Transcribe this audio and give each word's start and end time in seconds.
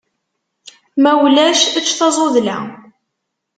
Ma 1.01 1.11
ulac, 1.25 1.59
ečč 1.79 1.89
tazuḍla. 1.97 2.57